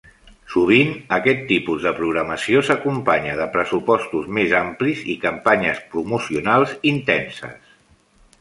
Sovint, 0.51 0.93
aquest 1.17 1.43
tipus 1.51 1.83
de 1.87 1.91
programació 1.99 2.63
s'acompanya 2.69 3.35
de 3.41 3.47
pressupostos 3.57 4.33
més 4.39 4.57
amplis 4.63 5.05
i 5.15 5.19
campanyes 5.27 5.85
promocionals 5.93 6.75
intenses. 6.95 7.75